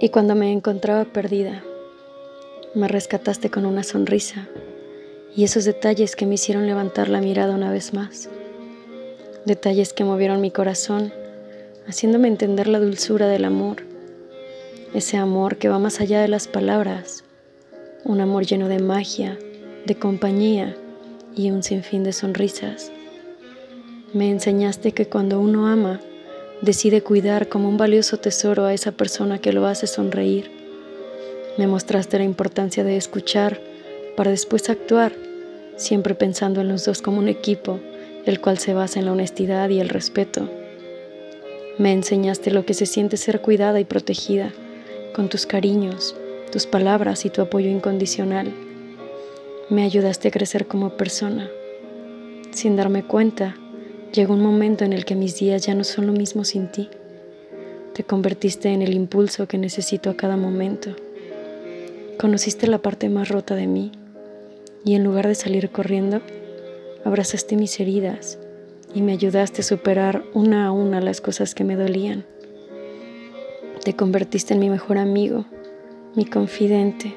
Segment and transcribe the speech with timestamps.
[0.00, 1.64] Y cuando me encontraba perdida,
[2.74, 4.48] me rescataste con una sonrisa
[5.34, 8.28] y esos detalles que me hicieron levantar la mirada una vez más.
[9.44, 11.12] Detalles que movieron mi corazón,
[11.88, 13.78] haciéndome entender la dulzura del amor.
[14.94, 17.24] Ese amor que va más allá de las palabras.
[18.04, 19.36] Un amor lleno de magia,
[19.84, 20.76] de compañía
[21.34, 22.92] y un sinfín de sonrisas.
[24.12, 26.00] Me enseñaste que cuando uno ama,
[26.62, 30.50] decide cuidar como un valioso tesoro a esa persona que lo hace sonreír.
[31.56, 33.60] Me mostraste la importancia de escuchar
[34.16, 35.12] para después actuar,
[35.76, 37.78] siempre pensando en los dos como un equipo,
[38.26, 40.48] el cual se basa en la honestidad y el respeto.
[41.78, 44.52] Me enseñaste lo que se siente ser cuidada y protegida,
[45.14, 46.16] con tus cariños,
[46.50, 48.52] tus palabras y tu apoyo incondicional.
[49.70, 51.48] Me ayudaste a crecer como persona.
[52.50, 53.56] Sin darme cuenta,
[54.18, 56.88] Llegó un momento en el que mis días ya no son lo mismo sin ti.
[57.94, 60.96] Te convertiste en el impulso que necesito a cada momento.
[62.18, 63.92] Conociste la parte más rota de mí
[64.84, 66.20] y en lugar de salir corriendo,
[67.04, 68.40] abrazaste mis heridas
[68.92, 72.24] y me ayudaste a superar una a una las cosas que me dolían.
[73.84, 75.44] Te convertiste en mi mejor amigo,
[76.16, 77.14] mi confidente.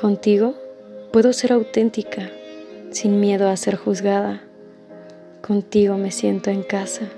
[0.00, 0.54] Contigo
[1.12, 2.30] puedo ser auténtica,
[2.92, 4.47] sin miedo a ser juzgada
[5.48, 7.08] Contigo me siento en casa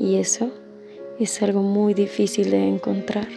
[0.00, 0.50] y eso
[1.20, 3.28] es algo muy difícil de encontrar.